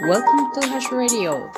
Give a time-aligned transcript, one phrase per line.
[0.00, 1.50] Welcome to Hash Radio.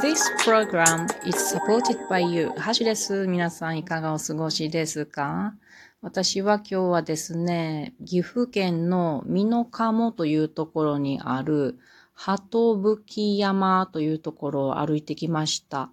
[0.00, 2.50] This program is supported by you.
[2.56, 3.26] ハシです。
[3.26, 5.54] 皆さんいかがお過ごしですか？
[6.00, 11.78] 私は今日はですね、岐阜県の美濃鴨というところにある
[12.14, 15.90] 鳩吹山というところを歩いてきました。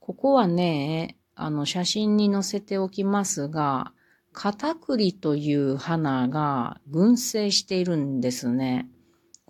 [0.00, 3.92] ここはね、あの写真に載せておきますが、
[4.32, 8.88] カタクリという花が群生しているんですね。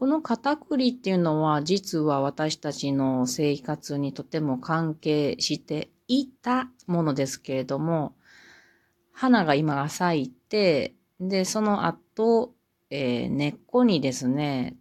[0.05, 8.14] このカタクリっていうのは実は私たちの生活にとても関係していたものですけれども、
[9.12, 12.53] 花が今が咲いて、で、その後、
[12.90, 14.76] えー、根っこにですね、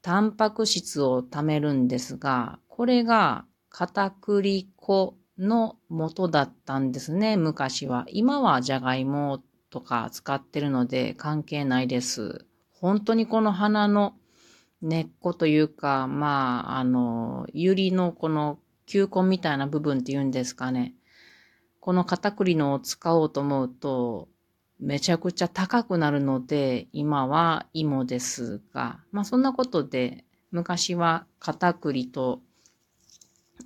[0.00, 8.06] タンパク質を貯めるんですが、これが片栗粉の元だったんですね、昔は。
[8.08, 12.46] 今はじゃがいもとか使ってるので関係ないです。
[12.70, 14.14] 本当にこの花の
[14.82, 20.94] 根っこというか、まあ、あの、ゆりのこの球根みたいな部分っていうんですかね。
[21.80, 24.28] この片栗のを使おうと思うと、
[24.78, 32.40] めちゃくちゃ高くなるので、今は芋ですが、まあそんなことで、昔は片栗と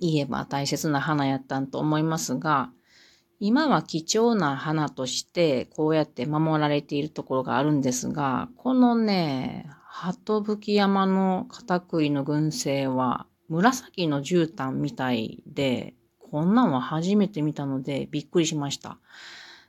[0.01, 2.71] 言えば大切な花やったんと思いますが、
[3.39, 18.97] 今は貴重な花としてこうやって守られているところがあるんですが、このね、鳩吹山の片栗の群生は紫の絨毯みたいで、こんなんは初めて見たのでびっくりしました。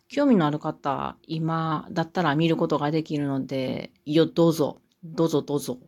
[0.09, 5.79] 興味のある方、今だったら見ることができるので、よ、どうぞ、どうぞどうぞ。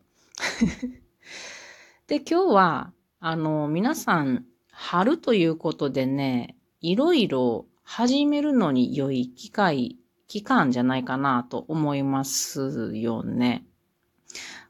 [2.07, 9.97] で、今日はあの、皆さん、春ということでね、いろいろ始めるのに良い機会、
[10.29, 13.65] 期間じゃないかなと思いますよね。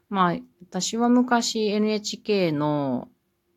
[0.08, 3.08] まあ、私は昔 NHK の、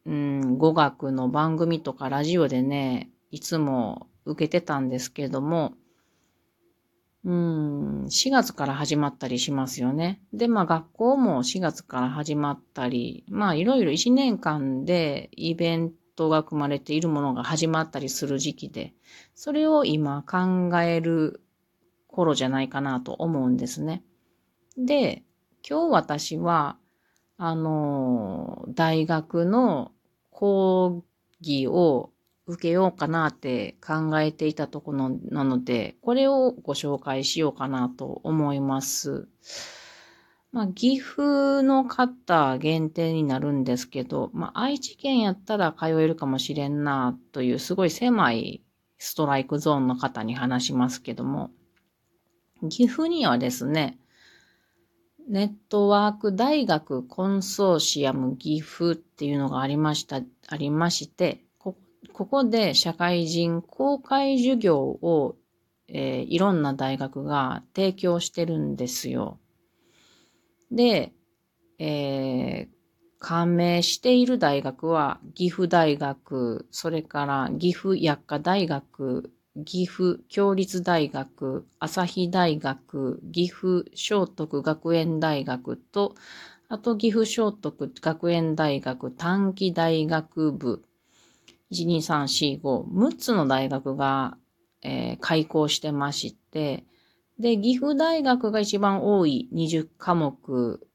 [0.05, 5.73] うん、語学の番組とかラジオでね、いつも受けてたんですけども、
[7.25, 10.21] うん、4月から始まったりしますよね。
[10.33, 18.93] で、まあ学校も4月から始まったり、まあいろいろ1年間でイベントが組まれているものが始まったりする時期で、
[19.35, 21.41] それを今考える
[22.07, 24.03] 頃じゃないかなと思うんですね。
[24.77, 25.23] で、
[25.67, 26.77] 今日私は、
[27.37, 29.91] あの、大学の
[30.29, 31.03] 講
[31.39, 32.11] 義を
[32.47, 39.29] 受けようかなって考えていたところなので、これをご紹介しようかなと思います。
[40.51, 48.61] まあ、岐阜の方限定になるんですけど、まあ、愛知県やったら通えるかもしれんなというすごい狭い
[48.97, 51.51] ストライクゾーンの方に話しますけども、
[52.69, 53.97] 岐阜にはですね、
[55.27, 61.43] ネットワーク大学コンソーシアム岐阜っていうのがありました、ありまして、
[62.13, 65.35] ここで社会人公開授業を、
[65.87, 69.39] えー、いろんな大学が提供してるんですよ。
[70.71, 71.13] で、
[71.79, 72.73] えー、
[73.19, 86.15] 加盟している大学は岐阜大学、それから岐阜薬科大学、岐阜共立大学、朝日大学、岐阜聖徳学園大学と、
[86.69, 90.83] あと岐阜聖徳学園大学短期大学部
[91.71, 94.37] 1、2、3、4、5、6つの大学が、
[94.81, 96.83] えー、開校してまして、
[97.37, 100.87] で、岐阜大学が一番多い20科目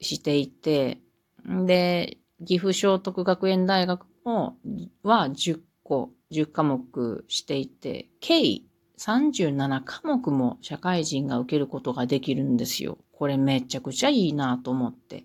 [0.00, 0.98] していて、
[1.44, 4.56] で、岐阜聖徳学園大学も、
[5.04, 8.62] は10個、10科目していて、計
[8.98, 12.98] 37科目も社会人が受けることができるんですよ。
[13.12, 15.24] これめちゃくちゃいいなと思って。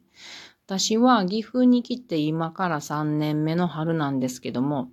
[0.66, 4.90] 私は岐阜に来て今から3年目の春なんですけども、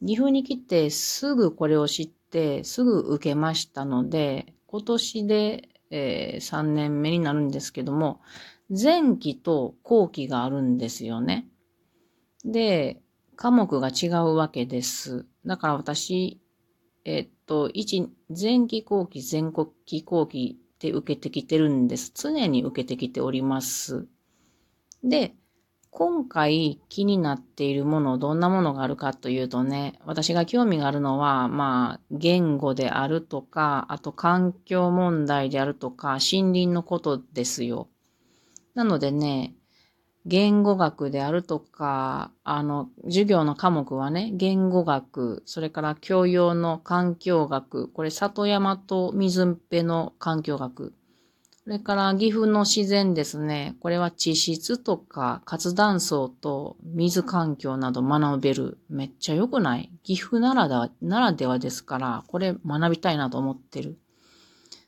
[0.00, 8.20] 岐阜に来てすぐこれを知ってすぐ受けましたので、今年で、えー、3年目になるんですけども、
[8.70, 11.48] 前期と後期があるんですよね。
[12.44, 13.02] で、
[13.40, 15.24] 科目が違うわけです。
[15.46, 16.42] だから私、
[17.06, 18.06] えっと、1、
[18.38, 22.12] 前期後期、全国期後期って受けてきてるんです。
[22.14, 24.06] 常に受けてきております。
[25.02, 25.34] で、
[25.88, 37.88] 今回気になっているもの、どんなものがあるかというとね、私が興味があるのは、まあ、言語であるとか、あと環境問題であるとか、森林のことですよ。
[38.74, 39.54] なのでね、
[40.26, 50.92] 言語学であるとか、あの、授業の科目はね、言語学、それから教養の環境学、これ里山と水辺の環境学、
[51.64, 53.76] それから岐阜の自然ですね。
[53.80, 58.78] これは地質とか活断層と水環境など学べる。
[58.88, 63.98] めっちゃ良くない岐阜ならだならではですから、これ学びたいなと思ってる。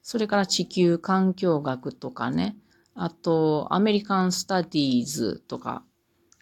[0.03, 2.57] それから地球環境学とかね。
[2.95, 5.85] あと、アメリカンスタディーズとか。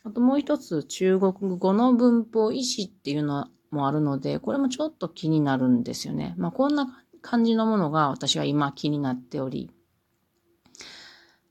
[0.02, 6.34] あともう一つ、中国語の文法意思っていうのもあるので、これもちょっと気になるんですよね。
[6.38, 9.70] まあ、こんな感じのものが私は今気になっており。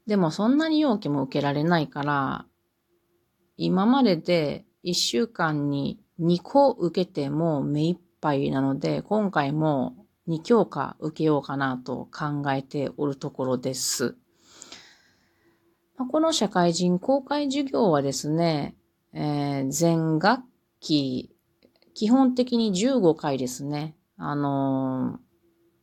[0.07, 2.46] でもそんなに容器も受けられないから、
[3.57, 9.96] 今までで1週間に2個受けても目いっぱいなので、今回も
[10.28, 14.16] 2教科受けようかなと考えておるところです。
[16.06, 18.75] この社会人公開授業はですね、
[19.13, 20.42] えー、全学
[20.80, 21.36] 期、
[21.94, 23.96] 基本的に15回ですね。
[24.18, 25.19] あのー、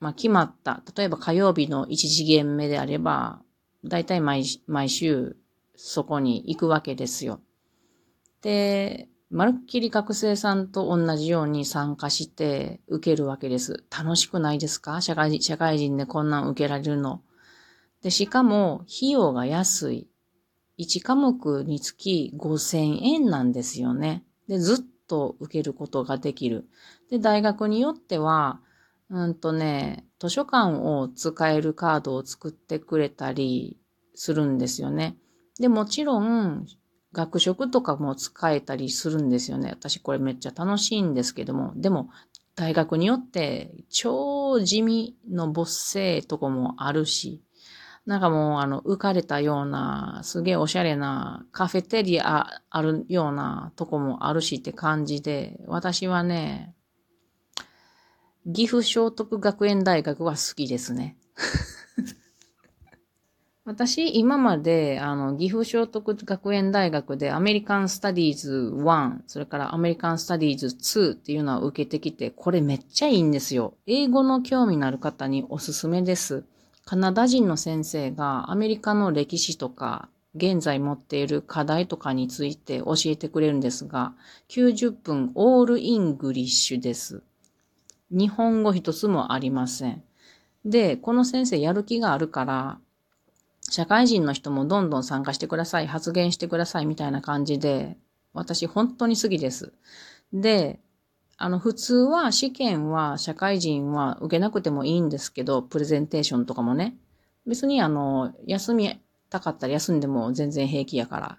[0.00, 0.82] まあ、決まった。
[0.96, 3.42] 例えば火曜日の1次元目であれば、
[3.84, 4.44] だいたい毎
[4.88, 5.36] 週
[5.76, 7.40] そこに行くわけですよ。
[8.42, 13.84] で、まるっきり学生さんと同じように参加して受けるわけです。
[13.90, 15.00] 楽しくないですか？
[15.00, 17.22] 社会社会人でこんなん受けられるの。
[18.06, 20.08] で、しかも、費用が安い。
[20.78, 24.22] 1科目につき5000円なんですよね。
[24.46, 26.68] で、ずっと受けることができる。
[27.10, 28.60] で、大学によっては、
[29.10, 33.80] うんとね、図書館を使えるカードを作ってくれたり
[34.14, 35.16] するんですよね。
[35.58, 36.64] で、もちろん、
[37.12, 39.70] 学食とかも使えたりするんですよね。
[39.70, 42.10] 私これめっちゃ楽しいんですけども、でも、
[42.54, 47.42] 大学によって超地味の没性とこもあるし、
[48.06, 56.72] なんかもうあの浮かれたような、すげえおしゃれなカフェテリアあるようなとこもあるしって感じで、私はね、
[58.50, 61.16] 岐阜聖徳学園大学は好きですね。
[63.64, 73.74] 私、今まで、あの、岐阜聖徳学園大学でアメリカンスタディーズ1、それからアメリカンスタディーズ2っていうのを受けてきて、これめっちゃいいんですよ。
[73.88, 76.44] 英語の興味のある方におすすめです。
[76.86, 84.14] カナダ人の先生がアメリカの歴史とか、現在持っている課題とかについて教えてくれるんですが、
[84.50, 87.24] 90分 all English です。
[88.12, 90.04] 日本語一つもありません。
[90.64, 92.78] で、この先生やる気があるから、
[93.62, 97.96] 社会人の人もどんどん参加してください、発言してくださいみたいな感じで、
[98.32, 99.72] 私本当に好きです。
[100.32, 100.78] で、
[101.38, 106.96] あの、普通は試験は社会人は受けなくてもいいんですけど、プレゼンテーションとかもね。
[107.46, 111.38] 別にあの、休みたかったら休んでも全然平気やから。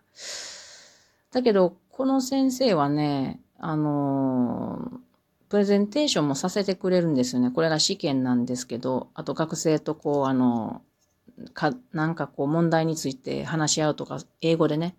[1.32, 5.02] だけど、この先生はね、あの
[5.50, 7.52] プレゼンテーションもさせてくれるんですよね。
[7.52, 10.82] これが試験なんですけど、あと学生とこう、あの、
[11.54, 14.96] か、なんかこう問題について話し合うとか、英語でね。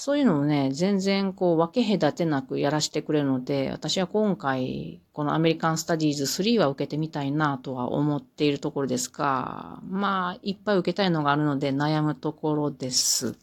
[0.00, 13.36] そういうのもね、全然こう分け隔てなくやらせてくれるので、私は今回、このアメリカンスタディーズ3は受けてみたいなとは思っているところですが、まあ、いっぱい受けたいのがあるので悩むところです。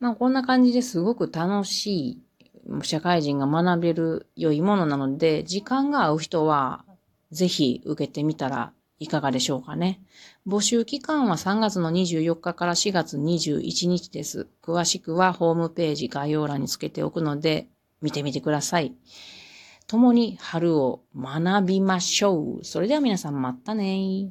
[0.00, 2.22] まあ、こんな感じですごく楽しい
[2.82, 6.84] 社会人が学べる良いものなので、時間が合う人は
[7.32, 10.00] ぜひ受けてみたらいかがでしょうかね。
[10.46, 14.48] 募集期間は3月の24日から4月21日です。
[14.62, 17.68] 詳しくはホームページ概要欄につけておくので
[18.02, 18.94] 見てみてください。
[19.86, 22.64] 共に春を学びましょう。
[22.64, 24.30] それでは皆さんまたね